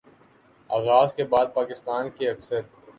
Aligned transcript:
آغاز 0.69 1.13
کے 1.13 1.23
بعد 1.25 1.53
پاکستان 1.53 2.09
کے 2.09 2.29
اکثر 2.29 2.61